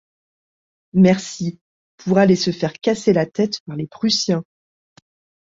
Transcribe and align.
Merci! 0.93 1.59
pour 1.97 2.17
aller 2.17 2.35
se 2.35 2.49
faire 2.51 2.73
casser 2.81 3.13
la 3.13 3.27
tête 3.27 3.59
par 3.67 3.75
les 3.75 3.85
Prussiens! 3.85 4.43